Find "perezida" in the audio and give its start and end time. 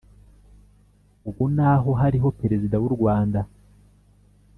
2.39-2.75